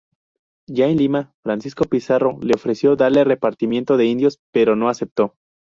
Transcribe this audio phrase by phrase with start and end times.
[0.67, 5.35] Ya en Lima, Francisco Pizarro le ofreció darle repartimiento de indios, pero no aceptó.